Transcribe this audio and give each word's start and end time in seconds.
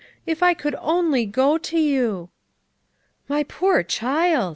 if 0.25 0.41
I 0.41 0.55
could 0.55 0.73
only 0.79 1.27
go 1.27 1.59
to 1.59 1.77
you!" 1.79 2.31
"My 3.27 3.43
poor 3.43 3.83
child!" 3.83 4.49